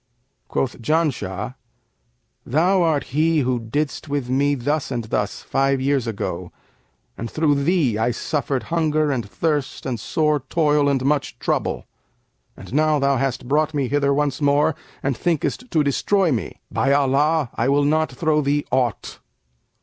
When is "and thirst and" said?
9.11-9.99